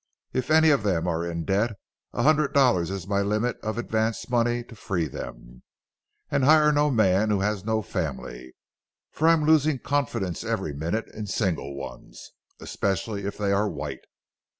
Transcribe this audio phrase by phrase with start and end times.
[0.33, 1.73] If any of them are in debt,
[2.11, 5.61] a hundred dollars is my limit of advance money to free them.
[6.31, 8.55] And hire no man who has not a family,
[9.11, 14.05] for I'm losing confidence every minute in single ones, especially if they are white.